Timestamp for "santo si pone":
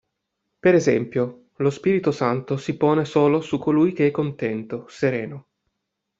2.11-3.05